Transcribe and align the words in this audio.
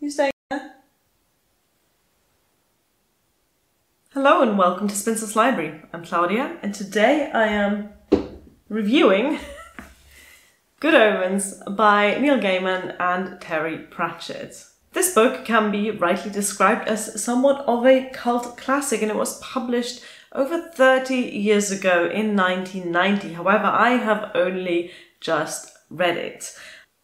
You 0.00 0.12
there? 0.12 0.30
Hello 4.10 4.42
and 4.42 4.56
welcome 4.56 4.86
to 4.86 4.94
Spencer's 4.94 5.34
Library. 5.34 5.82
I'm 5.92 6.04
Claudia 6.04 6.56
and 6.62 6.72
today 6.72 7.32
I 7.34 7.48
am 7.48 7.88
reviewing 8.68 9.40
Good 10.80 10.94
Omens 10.94 11.60
by 11.68 12.16
Neil 12.20 12.38
Gaiman 12.38 12.94
and 13.00 13.40
Terry 13.40 13.78
Pratchett. 13.78 14.66
This 14.92 15.12
book 15.12 15.44
can 15.44 15.72
be 15.72 15.90
rightly 15.90 16.30
described 16.30 16.86
as 16.86 17.20
somewhat 17.20 17.64
of 17.66 17.84
a 17.84 18.08
cult 18.10 18.56
classic 18.56 19.02
and 19.02 19.10
it 19.10 19.16
was 19.16 19.40
published 19.40 20.04
over 20.30 20.70
30 20.76 21.16
years 21.16 21.72
ago 21.72 22.04
in 22.04 22.36
1990. 22.36 23.32
However, 23.32 23.66
I 23.66 23.96
have 23.96 24.30
only 24.36 24.92
just 25.20 25.76
read 25.90 26.16
it. 26.16 26.56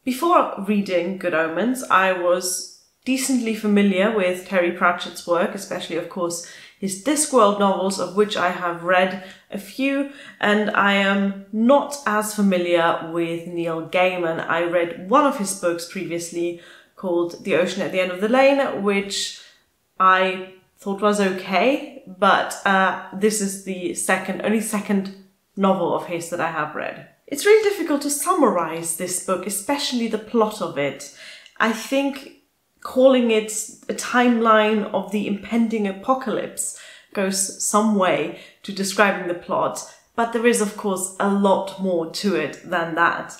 Before 0.04 0.54
reading 0.68 1.18
Good 1.18 1.34
Omens, 1.34 1.82
I 1.82 2.12
was 2.12 2.73
decently 3.04 3.54
familiar 3.54 4.14
with 4.14 4.48
Terry 4.48 4.72
Pratchett's 4.72 5.26
work, 5.26 5.54
especially, 5.54 5.96
of 5.96 6.08
course, 6.08 6.50
his 6.78 7.02
Discworld 7.02 7.58
novels, 7.58 7.98
of 7.98 8.16
which 8.16 8.36
I 8.36 8.50
have 8.50 8.84
read 8.84 9.24
a 9.50 9.58
few, 9.58 10.10
and 10.40 10.70
I 10.70 10.92
am 10.94 11.46
not 11.52 11.96
as 12.06 12.34
familiar 12.34 13.10
with 13.12 13.46
Neil 13.46 13.88
Gaiman. 13.88 14.46
I 14.46 14.64
read 14.64 15.08
one 15.08 15.26
of 15.26 15.38
his 15.38 15.58
books 15.60 15.90
previously 15.90 16.60
called 16.96 17.44
The 17.44 17.56
Ocean 17.56 17.82
at 17.82 17.92
the 17.92 18.00
End 18.00 18.10
of 18.10 18.20
the 18.20 18.28
Lane, 18.28 18.82
which 18.82 19.40
I 19.98 20.54
thought 20.78 21.00
was 21.00 21.20
okay, 21.20 22.02
but 22.06 22.54
uh, 22.66 23.06
this 23.14 23.40
is 23.40 23.64
the 23.64 23.94
second, 23.94 24.42
only 24.42 24.60
second 24.60 25.14
novel 25.56 25.94
of 25.94 26.06
his 26.06 26.30
that 26.30 26.40
I 26.40 26.50
have 26.50 26.74
read. 26.74 27.08
It's 27.26 27.46
really 27.46 27.68
difficult 27.70 28.02
to 28.02 28.10
summarize 28.10 28.96
this 28.96 29.24
book, 29.24 29.46
especially 29.46 30.08
the 30.08 30.18
plot 30.18 30.60
of 30.60 30.76
it. 30.76 31.16
I 31.58 31.72
think 31.72 32.43
calling 32.84 33.32
it 33.32 33.50
a 33.88 33.94
timeline 33.94 34.84
of 34.92 35.10
the 35.10 35.26
impending 35.26 35.88
apocalypse 35.88 36.78
goes 37.14 37.64
some 37.64 37.96
way 37.96 38.38
to 38.62 38.72
describing 38.72 39.26
the 39.26 39.34
plot, 39.34 39.82
but 40.14 40.32
there 40.32 40.46
is, 40.46 40.60
of 40.60 40.76
course, 40.76 41.16
a 41.18 41.28
lot 41.28 41.80
more 41.82 42.10
to 42.10 42.36
it 42.36 42.60
than 42.64 42.94
that. 42.94 43.34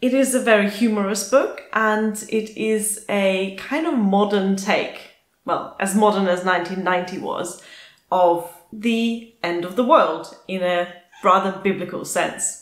It 0.00 0.14
is 0.14 0.34
a 0.34 0.40
very 0.40 0.68
humorous 0.68 1.28
book 1.28 1.62
and 1.72 2.22
it 2.28 2.56
is 2.56 3.04
a 3.08 3.56
kind 3.56 3.86
of 3.86 3.98
modern 3.98 4.56
take, 4.56 5.12
well, 5.44 5.74
as 5.80 5.94
modern 5.94 6.28
as 6.28 6.44
1990 6.44 7.18
was, 7.18 7.62
of 8.10 8.52
the 8.72 9.34
end 9.42 9.64
of 9.64 9.76
the 9.76 9.84
world 9.84 10.36
in 10.46 10.62
a 10.62 10.92
rather 11.24 11.58
biblical 11.60 12.04
sense. 12.04 12.61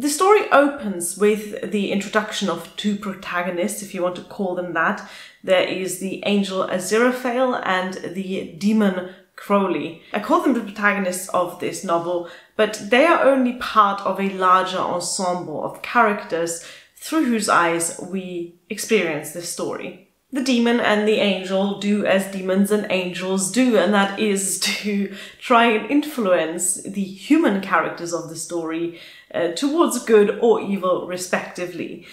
The 0.00 0.08
story 0.08 0.50
opens 0.50 1.18
with 1.18 1.72
the 1.72 1.92
introduction 1.92 2.48
of 2.48 2.74
two 2.76 2.96
protagonists, 2.96 3.82
if 3.82 3.94
you 3.94 4.00
want 4.00 4.16
to 4.16 4.22
call 4.22 4.54
them 4.54 4.72
that. 4.72 5.06
There 5.44 5.62
is 5.62 5.98
the 5.98 6.22
angel 6.24 6.66
Aziraphale 6.66 7.60
and 7.66 8.14
the 8.14 8.54
demon 8.56 9.10
Crowley. 9.36 10.00
I 10.14 10.20
call 10.20 10.40
them 10.40 10.54
the 10.54 10.62
protagonists 10.62 11.28
of 11.28 11.60
this 11.60 11.84
novel, 11.84 12.30
but 12.56 12.80
they 12.88 13.04
are 13.04 13.24
only 13.24 13.58
part 13.58 14.00
of 14.00 14.18
a 14.18 14.30
larger 14.30 14.78
ensemble 14.78 15.62
of 15.62 15.82
characters 15.82 16.66
through 16.96 17.26
whose 17.26 17.50
eyes 17.50 18.00
we 18.02 18.54
experience 18.70 19.32
this 19.32 19.52
story. 19.52 20.08
The 20.32 20.44
demon 20.44 20.78
and 20.78 21.08
the 21.08 21.18
angel 21.18 21.80
do 21.80 22.06
as 22.06 22.30
demons 22.30 22.70
and 22.70 22.86
angels 22.88 23.50
do, 23.50 23.76
and 23.76 23.92
that 23.92 24.18
is 24.18 24.60
to 24.80 25.14
try 25.38 25.66
and 25.66 25.90
influence 25.90 26.82
the 26.84 27.04
human 27.04 27.60
characters 27.60 28.14
of 28.14 28.30
the 28.30 28.36
story 28.36 28.98
uh, 29.34 29.48
towards 29.52 30.04
good 30.04 30.38
or 30.40 30.60
evil, 30.60 31.06
respectively. 31.06 32.06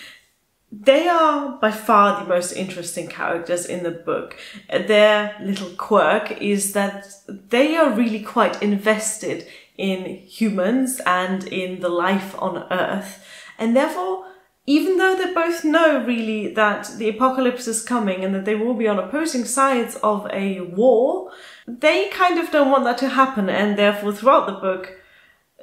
They 0.72 1.08
are 1.08 1.58
by 1.60 1.72
far 1.72 2.22
the 2.22 2.30
most 2.30 2.52
interesting 2.52 3.08
characters 3.08 3.66
in 3.66 3.84
the 3.84 3.92
book. 3.92 4.38
Their 4.70 5.36
little 5.42 5.70
quirk 5.70 6.42
is 6.42 6.74
that 6.74 7.08
they 7.28 7.76
are 7.78 7.92
really 7.92 8.22
quite 8.22 8.62
invested 8.62 9.48
in 9.78 10.06
humans 10.06 11.00
and 11.06 11.48
in 11.48 11.80
the 11.80 11.90
life 11.90 12.36
on 12.40 12.66
Earth, 12.72 13.24
and 13.58 13.76
therefore 13.76 14.26
even 14.70 14.98
though 14.98 15.16
they 15.16 15.34
both 15.34 15.64
know 15.64 16.04
really 16.04 16.54
that 16.54 16.92
the 16.98 17.08
apocalypse 17.08 17.68
is 17.68 17.82
coming 17.82 18.26
and 18.26 18.36
that 18.36 18.44
they 18.44 18.56
will 18.56 18.74
be 18.74 18.88
on 18.88 19.00
opposing 19.00 19.46
sides 19.46 19.96
of 20.04 20.28
a 20.30 20.60
war, 20.60 21.32
they 21.66 22.10
kind 22.10 22.38
of 22.38 22.52
don't 22.52 22.70
want 22.70 22.84
that 22.84 22.98
to 22.98 23.08
happen, 23.08 23.50
and 23.50 23.78
therefore, 23.78 24.12
throughout 24.12 24.46
the 24.46 24.52
book, 24.52 24.98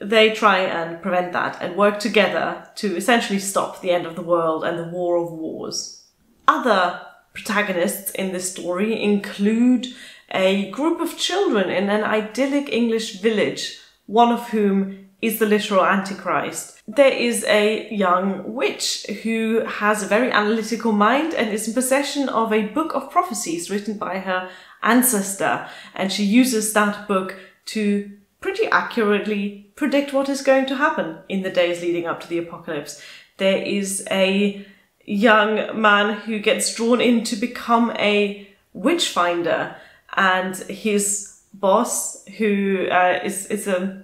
they 0.05 0.33
try 0.33 0.59
and 0.59 1.01
prevent 1.03 1.33
that 1.33 1.59
and 1.61 1.77
work 1.77 1.99
together 1.99 2.69
to 2.77 2.97
essentially 2.97 3.39
stop 3.39 3.81
the 3.81 3.91
end 3.91 4.07
of 4.07 4.17
the 4.17 4.23
world 4.23 4.65
and 4.65 4.79
the 4.79 4.89
war 4.89 5.17
of 5.17 5.33
wars. 5.33 6.05
Other 6.47 7.01
protagonists 7.33 8.11
in 8.13 8.33
this 8.33 8.53
story 8.53 9.03
include 9.03 9.89
a 10.31 10.71
group 10.71 11.01
of 11.01 11.19
children 11.19 11.71
in 11.71 11.89
an 11.89 12.05
idyllic 12.05 12.73
English 12.73 13.21
village, 13.21 13.79
one 14.07 14.33
of 14.33 14.51
whom 14.51 15.09
is 15.23 15.39
the 15.39 15.47
literal 15.47 15.85
Antichrist. 15.85 16.83
There 16.87 17.13
is 17.13 17.45
a 17.45 17.89
young 17.91 18.53
witch 18.53 19.07
who 19.23 19.65
has 19.65 20.03
a 20.03 20.07
very 20.07 20.31
analytical 20.31 20.93
mind 20.93 21.33
and 21.33 21.51
is 21.51 21.67
in 21.67 21.73
possession 21.73 22.29
of 22.29 22.53
a 22.53 22.67
book 22.69 22.95
of 22.95 23.11
prophecies 23.11 23.71
written 23.71 23.97
by 23.97 24.19
her 24.19 24.51
ancestor, 24.83 25.67
and 25.95 26.13
she 26.13 26.25
uses 26.25 26.75
that 26.75 27.09
book 27.09 27.37
to 27.67 28.11
pretty 28.45 28.67
accurately 28.67 29.71
predict 29.75 30.13
what 30.13 30.29
is 30.29 30.43
going 30.43 30.67
to 30.67 30.77
happen 30.77 31.17
in 31.31 31.41
the 31.41 31.49
days 31.49 31.81
leading 31.81 32.07
up 32.07 32.21
to 32.21 32.29
the 32.29 32.37
apocalypse. 32.37 33.01
There 33.39 33.57
is 33.57 34.07
a 34.11 34.67
young 35.07 35.81
man 35.81 36.13
who 36.13 36.39
gets 36.39 36.75
drawn 36.75 37.01
in 37.01 37.25
to 37.25 37.37
become 37.37 37.91
a 37.93 38.47
witch 38.75 39.09
finder, 39.09 39.77
and 40.15 40.55
his 40.57 41.41
boss, 41.55 42.23
who 42.37 42.87
uh, 42.91 43.19
is 43.25 43.47
is 43.47 43.67
a 43.67 44.03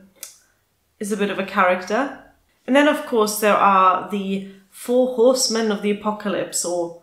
is 0.99 1.12
a 1.12 1.19
bit 1.19 1.28
of 1.28 1.39
a 1.39 1.45
character. 1.45 2.01
And 2.67 2.75
then, 2.75 2.89
of 2.89 3.05
course, 3.05 3.41
there 3.41 3.59
are 3.59 4.11
the 4.11 4.49
four 4.71 5.17
horsemen 5.17 5.71
of 5.71 5.83
the 5.83 5.91
apocalypse, 5.91 6.65
or 6.65 7.03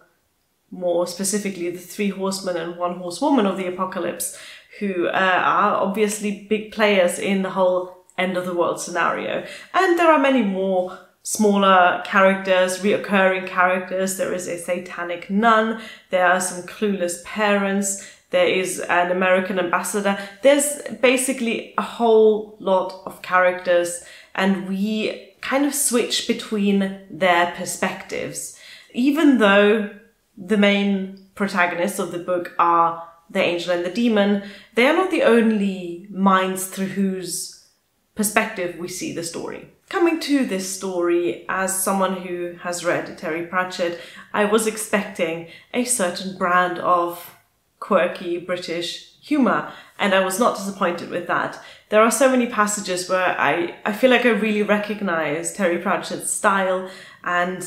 more 0.71 1.05
specifically, 1.05 1.69
the 1.69 1.87
three 1.93 2.09
horsemen 2.09 2.57
and 2.57 2.77
one 2.77 2.97
horsewoman 2.97 3.45
of 3.45 3.57
the 3.57 3.67
apocalypse, 3.67 4.35
who 4.79 5.07
uh, 5.07 5.41
are 5.43 5.75
obviously 5.75 6.45
big 6.49 6.71
players 6.71 7.19
in 7.19 7.41
the 7.41 7.51
whole 7.51 8.05
end 8.17 8.37
of 8.37 8.45
the 8.45 8.53
world 8.53 8.79
scenario. 8.79 9.45
And 9.73 9.99
there 9.99 10.11
are 10.11 10.19
many 10.19 10.43
more 10.43 10.97
smaller 11.23 12.01
characters, 12.05 12.79
reoccurring 12.79 13.47
characters. 13.47 14.17
There 14.17 14.33
is 14.33 14.47
a 14.47 14.57
satanic 14.57 15.29
nun, 15.29 15.81
there 16.09 16.25
are 16.25 16.39
some 16.39 16.63
clueless 16.63 17.23
parents, 17.25 18.07
there 18.29 18.47
is 18.47 18.79
an 18.79 19.11
American 19.11 19.59
ambassador. 19.59 20.17
There's 20.41 20.81
basically 21.01 21.73
a 21.77 21.81
whole 21.81 22.57
lot 22.59 23.01
of 23.05 23.21
characters, 23.21 24.03
and 24.35 24.67
we 24.67 25.33
kind 25.41 25.65
of 25.65 25.73
switch 25.73 26.27
between 26.27 27.01
their 27.09 27.53
perspectives. 27.55 28.57
Even 28.93 29.37
though 29.37 29.89
the 30.37 30.57
main 30.57 31.25
protagonists 31.35 31.99
of 31.99 32.11
the 32.11 32.19
book 32.19 32.53
are 32.59 33.07
the 33.29 33.41
angel 33.41 33.73
and 33.73 33.85
the 33.85 33.91
demon, 33.91 34.43
they 34.75 34.87
are 34.87 34.95
not 34.95 35.11
the 35.11 35.23
only 35.23 36.07
minds 36.09 36.67
through 36.67 36.87
whose 36.87 37.67
perspective 38.15 38.77
we 38.77 38.87
see 38.87 39.13
the 39.13 39.23
story. 39.23 39.69
Coming 39.89 40.19
to 40.21 40.45
this 40.45 40.75
story 40.75 41.45
as 41.47 41.81
someone 41.81 42.21
who 42.23 42.55
has 42.61 42.83
read 42.83 43.17
Terry 43.17 43.45
Pratchett, 43.45 43.99
I 44.33 44.45
was 44.45 44.67
expecting 44.67 45.47
a 45.73 45.85
certain 45.85 46.37
brand 46.37 46.79
of 46.79 47.35
quirky 47.79 48.37
British 48.37 49.13
humour, 49.21 49.71
and 49.99 50.13
I 50.13 50.23
was 50.25 50.39
not 50.39 50.57
disappointed 50.57 51.09
with 51.09 51.27
that. 51.27 51.59
There 51.89 52.01
are 52.01 52.11
so 52.11 52.29
many 52.29 52.47
passages 52.47 53.09
where 53.09 53.39
I, 53.39 53.75
I 53.85 53.93
feel 53.93 54.09
like 54.09 54.25
I 54.25 54.29
really 54.29 54.63
recognize 54.63 55.53
Terry 55.53 55.77
Pratchett's 55.77 56.31
style, 56.31 56.89
and 57.23 57.63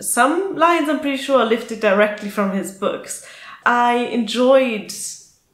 some 0.00 0.56
lines 0.56 0.88
I'm 0.88 1.00
pretty 1.00 1.16
sure 1.16 1.40
are 1.40 1.46
lifted 1.46 1.80
directly 1.80 2.28
from 2.28 2.52
his 2.52 2.72
books. 2.72 3.26
I 3.66 3.96
enjoyed 3.96 4.94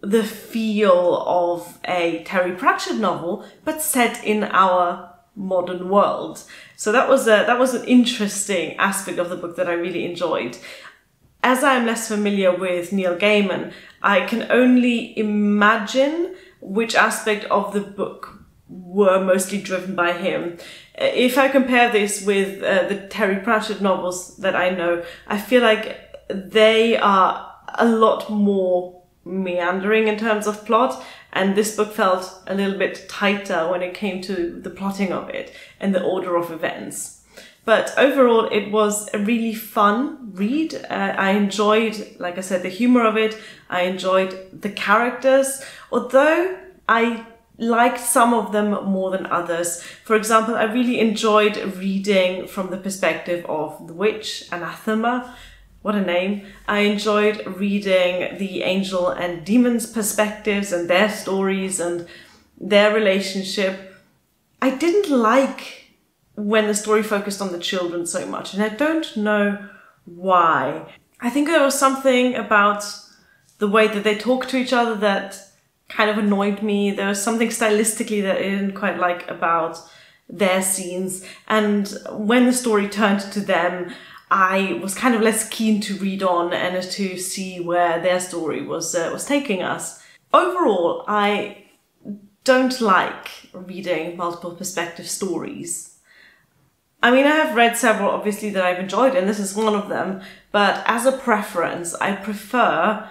the 0.03 0.23
feel 0.23 1.25
of 1.27 1.79
a 1.85 2.23
Terry 2.25 2.53
Pratchett 2.53 2.97
novel, 2.97 3.45
but 3.65 3.81
set 3.81 4.23
in 4.23 4.45
our 4.45 5.15
modern 5.35 5.89
world. 5.89 6.45
So 6.77 6.93
that 6.93 7.09
was 7.09 7.27
a 7.27 7.45
that 7.47 7.59
was 7.59 7.75
an 7.75 7.87
interesting 7.87 8.77
aspect 8.77 9.19
of 9.19 9.31
the 9.31 9.37
book 9.37 9.57
that 9.57 9.69
I 9.69 9.73
really 9.73 10.05
enjoyed. 10.05 10.59
As 11.43 11.65
I 11.65 11.75
am 11.75 11.87
less 11.87 12.09
familiar 12.09 12.55
with 12.55 12.93
Neil 12.93 13.17
Gaiman, 13.17 13.73
I 14.03 14.27
can 14.27 14.47
only 14.51 15.19
imagine 15.19 16.37
which 16.61 16.95
aspect 16.95 17.45
of 17.47 17.73
the 17.73 17.81
book 17.81 18.45
were 18.69 19.25
mostly 19.25 19.61
driven 19.61 19.95
by 19.95 20.13
him. 20.13 20.59
If 20.95 21.39
I 21.39 21.49
compare 21.49 21.91
this 21.91 22.25
with 22.25 22.63
uh, 22.63 22.89
the 22.89 23.07
Terry 23.09 23.41
Pratchett 23.41 23.81
novels 23.81 24.37
that 24.37 24.55
I 24.55 24.71
know, 24.71 25.03
I 25.27 25.39
feel 25.39 25.63
like 25.63 25.99
they 26.29 26.97
are 26.97 27.52
a 27.77 27.87
lot 27.87 28.31
more 28.31 29.03
meandering 29.25 30.09
in 30.09 30.19
terms 30.19 30.47
of 30.47 30.65
plot 30.65 31.03
and 31.33 31.55
this 31.55 31.77
book 31.77 31.93
felt 31.93 32.43
a 32.47 32.55
little 32.55 32.79
bit 32.79 33.09
tighter 33.09 33.69
when 33.71 33.83
it 33.83 33.95
came 33.95 34.21
to 34.21 34.61
the 34.61 34.71
plotting 34.71 35.13
of 35.13 35.29
it 35.31 35.55
and 35.81 35.95
the 35.95 36.03
order 36.03 36.37
of 36.37 36.51
events. 36.51 37.23
But 37.65 37.95
overall, 37.97 38.47
it 38.47 38.73
was 38.73 39.09
a 39.15 39.19
really 39.19 39.55
fun 39.55 40.33
read. 40.35 40.75
Uh, 40.75 41.15
I 41.17 41.31
enjoyed, 41.31 42.17
like 42.19 42.37
I 42.37 42.41
said, 42.41 42.63
the 42.63 42.69
humor 42.69 43.07
of 43.07 43.17
it. 43.17 43.41
I 43.71 43.83
enjoyed 43.83 44.61
the 44.61 44.69
characters, 44.69 45.65
although 45.93 46.59
I 46.89 47.25
liked 47.59 48.01
some 48.01 48.35
of 48.35 48.51
them 48.51 48.71
more 48.91 49.13
than 49.13 49.27
others. 49.27 49.81
For 50.05 50.17
example, 50.17 50.57
I 50.57 50.65
really 50.65 50.99
enjoyed 50.99 51.57
reading 51.77 52.49
from 52.49 52.71
the 52.71 52.79
perspective 52.79 53.47
of 53.47 53.87
the 53.87 53.95
witch, 53.95 54.49
Anathema. 54.51 55.37
What 55.83 55.97
a 55.97 56.01
name. 56.01 56.47
I 56.69 56.81
enjoyed 56.81 57.45
reading 57.47 58.39
the 58.39 58.63
angel 58.63 59.09
and 59.09 59.45
demons 59.45 59.87
perspectives 59.87 60.73
and 60.73 60.89
their 60.89 61.11
stories 61.11 61.81
and 61.81 62.07
their 62.59 62.95
relationship. 62.95 63.97
I 64.61 64.71
didn't 64.71 65.11
like 65.11 65.89
when 66.37 66.69
the 66.69 66.75
story 66.75 67.03
focused 67.03 67.43
on 67.43 67.53
the 67.53 67.59
children 67.59 68.07
so 68.07 68.25
much, 68.27 68.55
and 68.55 68.63
I 68.63 68.69
don't 68.71 69.17
know 69.17 69.59
why. 70.05 70.95
I 71.21 71.31
think 71.31 71.49
there 71.49 71.63
was 71.63 71.79
something 71.79 72.37
about 72.37 72.85
the 73.59 73.69
way 73.69 73.89
that 73.89 74.05
they 74.05 74.17
talk 74.17 74.47
to 74.49 74.57
each 74.57 74.73
other 74.73 74.95
that 74.97 75.37
kind 75.89 76.11
of 76.11 76.19
annoyed 76.19 76.63
me. 76.63 76.93
There 76.93 77.09
was 77.09 77.23
something 77.23 77.49
stylistically 77.49 78.23
that 78.23 78.37
I 78.37 78.43
didn't 78.43 78.75
quite 78.75 78.99
like 78.99 79.29
about 79.29 79.79
their 80.29 80.63
scenes. 80.63 81.25
And 81.47 81.93
when 82.11 82.47
the 82.47 82.53
story 82.53 82.89
turned 82.89 83.21
to 83.33 83.41
them, 83.41 83.93
I 84.35 84.81
was 84.83 84.95
kind 84.95 85.15
of 85.15 85.21
less 85.21 85.47
keen 85.51 85.83
to 85.83 85.95
read 85.97 86.23
on 86.23 86.55
and 86.55 86.83
to 86.83 87.19
see 87.19 87.61
where 87.61 88.01
their 88.01 88.19
story 88.19 88.65
was 88.65 88.95
uh, 88.95 89.11
was 89.13 89.27
taking 89.27 89.63
us. 89.63 90.03
Overall, 90.33 91.05
I 91.07 91.67
don't 92.43 92.81
like 92.81 93.29
reading 93.53 94.17
multiple 94.17 94.53
perspective 94.53 95.07
stories. 95.07 95.99
I 97.03 97.11
mean, 97.11 97.27
I 97.27 97.37
have 97.37 97.55
read 97.55 97.77
several, 97.77 98.11
obviously, 98.11 98.49
that 98.51 98.65
I've 98.65 98.79
enjoyed, 98.79 99.15
and 99.15 99.29
this 99.29 99.39
is 99.39 99.55
one 99.55 99.75
of 99.75 99.91
them. 99.91 100.23
But 100.51 100.83
as 100.87 101.05
a 101.05 101.13
preference, 101.13 101.95
I 101.97 102.13
prefer 102.13 103.07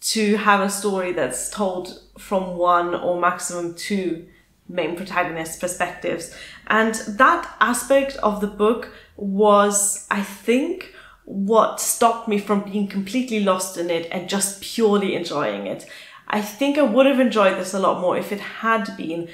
to 0.00 0.36
have 0.36 0.60
a 0.60 0.68
story 0.68 1.12
that's 1.12 1.48
told 1.48 2.02
from 2.18 2.58
one 2.58 2.94
or 2.94 3.18
maximum 3.18 3.74
two 3.74 4.26
main 4.68 4.96
protagonist's 4.96 5.58
perspectives. 5.58 6.34
And 6.66 6.94
that 7.06 7.54
aspect 7.60 8.16
of 8.16 8.40
the 8.40 8.46
book 8.46 8.92
was, 9.16 10.06
I 10.10 10.22
think, 10.22 10.94
what 11.24 11.80
stopped 11.80 12.28
me 12.28 12.38
from 12.38 12.62
being 12.62 12.86
completely 12.86 13.40
lost 13.40 13.76
in 13.76 13.90
it 13.90 14.08
and 14.12 14.28
just 14.28 14.62
purely 14.62 15.14
enjoying 15.14 15.66
it. 15.66 15.86
I 16.28 16.40
think 16.40 16.78
I 16.78 16.82
would 16.82 17.06
have 17.06 17.20
enjoyed 17.20 17.58
this 17.58 17.74
a 17.74 17.80
lot 17.80 18.00
more 18.00 18.16
if 18.16 18.32
it 18.32 18.40
had 18.40 18.96
been 18.96 19.28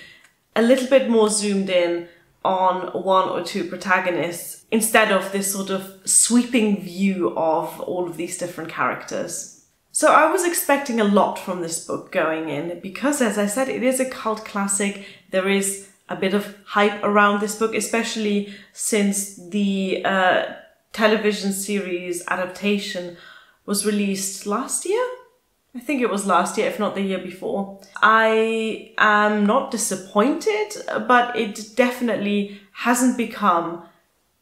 a 0.55 0.62
little 0.62 0.88
bit 0.88 1.08
more 1.08 1.29
zoomed 1.29 1.70
in 1.70 2.08
on 2.44 2.88
one 3.02 3.28
or 3.28 3.43
two 3.43 3.64
protagonists 3.64 4.64
instead 4.70 5.12
of 5.12 5.32
this 5.32 5.52
sort 5.52 5.70
of 5.70 6.00
sweeping 6.05 6.82
view 6.82 7.31
of 7.37 7.81
all 7.81 8.06
of 8.06 8.17
these 8.17 8.37
different 8.37 8.70
characters. 8.70 9.51
So 9.94 10.09
I 10.09 10.31
was 10.33 10.47
expecting 10.47 11.00
a 11.00 11.05
lot 11.05 11.39
from 11.39 11.61
this 11.61 11.85
book 11.85 12.11
going 12.11 12.49
in 12.49 12.81
because, 12.81 13.21
as 13.21 13.37
I 13.37 13.47
said, 13.47 13.69
it 13.69 13.83
is 13.83 14.00
a 14.00 14.09
cult 14.09 14.43
classic. 14.43 15.05
There 15.31 15.49
is 15.50 15.91
a 16.09 16.17
bit 16.17 16.33
of 16.33 16.56
hype 16.65 17.05
around 17.05 17.41
this 17.41 17.56
book, 17.56 17.75
especially 17.75 18.55
since 18.73 19.37
the 19.37 20.03
uh, 20.03 20.44
television 20.94 21.53
series 21.53 22.25
adaptation 22.29 23.19
was 23.67 23.85
released 23.85 24.47
last 24.47 24.87
year. 24.87 25.06
I 25.75 25.81
think 25.81 26.00
it 26.00 26.11
was 26.11 26.27
last 26.27 26.56
year, 26.56 26.69
if 26.69 26.79
not 26.79 26.95
the 26.95 27.03
year 27.03 27.19
before. 27.19 27.79
I 27.97 28.95
am 28.97 29.45
not 29.45 29.71
disappointed, 29.71 30.75
but 31.06 31.37
it 31.37 31.77
definitely 31.77 32.61
hasn't 32.73 33.19
become 33.19 33.85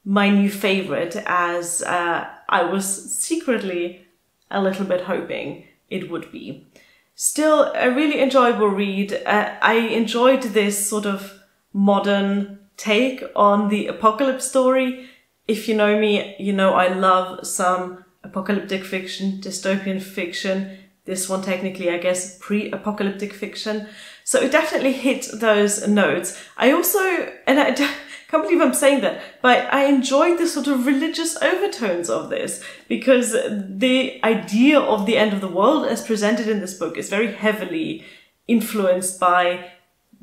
my 0.05 0.31
new 0.31 0.51
favorite 0.51 1.17
as 1.27 1.83
uh, 1.83 2.29
I 2.49 2.63
was 2.63 3.15
secretly 3.15 4.07
a 4.51 4.63
little 4.63 4.85
bit 4.85 5.03
hoping 5.03 5.65
it 5.89 6.11
would 6.11 6.31
be. 6.33 6.67
Still, 7.15 7.73
a 7.75 7.91
really 7.91 8.23
enjoyable 8.23 8.69
read. 8.69 9.13
Uh, 9.27 9.55
I 9.61 9.75
enjoyed 9.75 10.43
this 10.43 10.89
sort 10.89 11.05
of 11.05 11.41
modern 11.73 12.59
take 12.77 13.23
on 13.37 13.69
the 13.69 13.89
apocalypse 13.89 14.49
story. 14.49 15.11
If 15.47 15.69
you 15.69 15.77
know 15.77 15.99
me, 16.01 16.35
you 16.39 16.53
know 16.53 16.73
I 16.73 16.89
love 16.89 17.47
some 17.47 18.05
apocalyptic 18.25 18.85
fiction, 18.85 19.41
dystopian 19.41 20.01
fiction. 20.01 20.79
This 21.05 21.29
one 21.29 21.43
technically, 21.43 21.91
I 21.91 21.99
guess, 21.99 22.39
pre-apocalyptic 22.39 23.33
fiction. 23.35 23.89
So 24.25 24.41
it 24.41 24.53
definitely 24.53 24.93
hit 24.93 25.29
those 25.35 25.87
notes. 25.89 26.41
I 26.57 26.73
also, 26.73 27.01
and 27.47 27.59
I, 27.59 27.71
can't 28.31 28.45
believe 28.45 28.61
I'm 28.61 28.75
saying 28.75 29.01
that, 29.01 29.21
but 29.43 29.73
I 29.73 29.87
enjoyed 29.87 30.39
the 30.39 30.47
sort 30.47 30.69
of 30.69 30.87
religious 30.87 31.37
overtones 31.43 32.09
of 32.09 32.31
this 32.31 32.63
because 32.89 33.33
the 33.33 34.21
idea 34.23 34.79
of 34.79 35.05
the 35.05 35.17
end 35.17 35.33
of 35.33 35.41
the 35.41 35.49
world 35.49 35.87
as 35.87 36.07
presented 36.07 36.49
in 36.49 36.61
this 36.61 36.75
book 36.75 36.97
is 36.97 37.11
very 37.11 37.33
heavily 37.33 38.05
influenced 38.47 39.19
by 39.19 39.71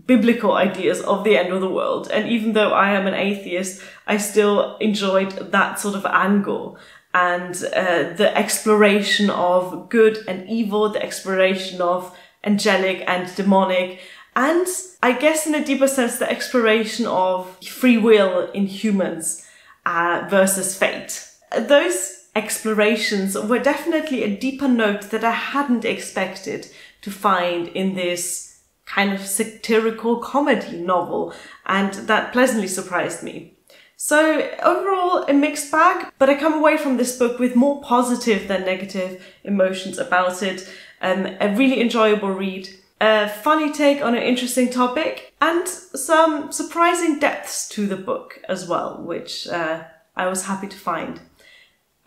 biblical 0.06 0.54
ideas 0.54 1.01
of 1.01 1.25
the 1.25 1.38
end 1.38 1.51
of 1.51 1.59
the 1.59 1.69
world. 1.69 2.09
And 2.09 2.30
even 2.30 2.54
though 2.54 2.71
I 2.71 2.92
am 2.92 3.07
an 3.07 3.13
atheist, 3.13 3.83
I 4.06 4.18
still 4.18 4.77
enjoyed 4.77 5.51
that 5.51 5.80
sort 5.80 5.95
of 5.95 6.06
angle 6.06 6.77
and 7.13 7.56
uh, 7.56 8.13
the 8.13 8.31
exploration 8.38 9.30
of 9.30 9.89
good 9.89 10.19
and 10.27 10.48
evil, 10.48 10.89
the 10.89 11.04
exploration 11.04 11.81
of 11.81 12.15
angelic 12.44 13.04
and 13.07 13.33
demonic, 13.36 14.00
and 14.37 14.67
I 15.01 15.13
guess 15.13 15.47
in 15.47 15.55
a 15.55 15.65
deeper 15.65 15.87
sense, 15.87 16.19
the 16.19 16.29
exploration 16.29 17.07
of 17.07 17.57
free 17.65 17.97
will 17.97 18.51
in 18.51 18.67
humans 18.67 19.43
uh, 19.83 20.27
versus 20.29 20.77
fate. 20.77 21.27
Those 21.57 22.27
explorations 22.35 23.35
were 23.35 23.57
definitely 23.57 24.21
a 24.21 24.37
deeper 24.37 24.67
note 24.67 25.09
that 25.09 25.23
I 25.23 25.31
hadn't 25.31 25.85
expected 25.85 26.67
to 27.01 27.09
find 27.09 27.67
in 27.69 27.95
this 27.95 28.59
kind 28.85 29.11
of 29.11 29.21
satirical 29.25 30.17
comedy 30.19 30.77
novel, 30.77 31.33
and 31.65 31.93
that 31.93 32.31
pleasantly 32.31 32.67
surprised 32.67 33.23
me. 33.23 33.55
So 33.95 34.47
overall, 34.61 35.23
a 35.23 35.33
mixed 35.33 35.71
bag, 35.71 36.13
but 36.19 36.29
I 36.29 36.35
come 36.35 36.53
away 36.53 36.77
from 36.77 36.97
this 36.97 37.17
book 37.17 37.39
with 37.39 37.55
more 37.55 37.81
positive 37.81 38.47
than 38.47 38.65
negative 38.65 39.25
emotions 39.43 39.97
about 39.97 40.43
it. 40.43 40.69
Um, 41.01 41.25
a 41.39 41.55
really 41.55 41.81
enjoyable 41.81 42.29
read 42.29 42.69
a 42.99 43.29
funny 43.29 43.71
take 43.71 44.03
on 44.03 44.15
an 44.15 44.23
interesting 44.23 44.69
topic, 44.69 45.35
and 45.41 45.67
some 45.67 46.51
surprising 46.51 47.19
depths 47.19 47.67
to 47.69 47.85
the 47.85 47.97
book 47.97 48.39
as 48.49 48.67
well, 48.67 49.01
which 49.03 49.47
uh, 49.47 49.83
I 50.15 50.27
was 50.27 50.45
happy 50.45 50.67
to 50.67 50.77
find. 50.77 51.19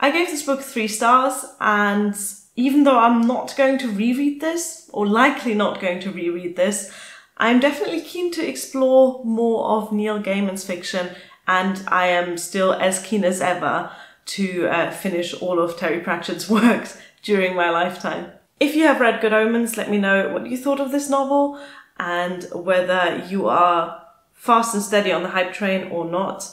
I 0.00 0.10
gave 0.10 0.28
this 0.28 0.42
book 0.42 0.62
three 0.62 0.88
stars, 0.88 1.44
and 1.60 2.16
even 2.56 2.84
though 2.84 2.98
I'm 2.98 3.26
not 3.26 3.54
going 3.56 3.78
to 3.78 3.90
reread 3.90 4.40
this, 4.40 4.90
or 4.92 5.06
likely 5.06 5.54
not 5.54 5.80
going 5.80 6.00
to 6.00 6.11
reread 6.11 6.56
this, 6.56 6.92
I'm 7.37 7.61
definitely 7.61 8.02
keen 8.02 8.32
to 8.32 8.47
explore 8.47 9.25
more 9.25 9.64
of 9.64 9.92
Neil 9.92 10.23
Gaiman's 10.23 10.64
fiction, 10.64 11.11
and 11.47 11.82
I 11.88 12.06
am 12.09 12.37
still 12.37 12.73
as 12.73 13.02
keen 13.02 13.25
as 13.25 13.40
ever 13.40 13.90
to 14.26 14.68
uh, 14.68 14.90
finish 14.90 15.35
all 15.40 15.59
of 15.59 15.76
Terry 15.76 16.00
Pratchett's 16.00 16.49
works 16.50 16.99
during 17.23 17.54
my 17.54 17.70
lifetime. 17.70 18.32
If 18.61 18.76
you 18.76 18.85
have 18.85 19.00
read 19.00 19.23
Good 19.23 19.33
Omens, 19.33 19.79
let 19.79 19.90
me 19.90 19.97
know 19.97 20.29
what 20.29 20.47
you 20.47 20.59
thought 20.59 20.81
of 20.81 20.93
this 20.93 21.09
novel 21.09 21.59
and 21.99 22.45
whether 22.52 23.25
you 23.26 23.49
are 23.49 24.02
fast 24.35 24.75
and 24.75 24.83
steady 24.83 25.11
on 25.11 25.23
the 25.23 25.31
hype 25.31 25.55
train 25.55 25.90
or 25.90 26.05
not. 26.05 26.47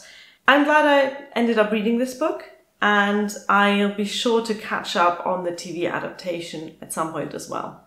I'm 0.47 0.63
glad 0.63 0.85
I 0.85 1.27
ended 1.37 1.59
up 1.59 1.69
reading 1.69 1.97
this 1.97 2.13
book 2.13 2.45
and 2.81 3.35
I'll 3.49 3.93
be 3.93 4.05
sure 4.05 4.41
to 4.45 4.53
catch 4.53 4.95
up 4.95 5.25
on 5.25 5.43
the 5.43 5.51
TV 5.51 5.91
adaptation 5.91 6.77
at 6.81 6.93
some 6.93 7.11
point 7.11 7.33
as 7.33 7.49
well. 7.49 7.85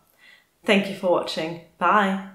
Thank 0.67 0.89
you 0.89 0.97
for 0.97 1.11
watching. 1.11 1.63
Bye. 1.79 2.29